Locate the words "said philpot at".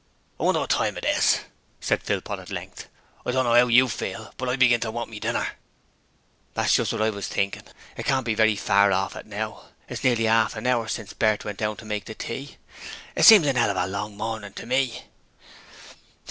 1.79-2.49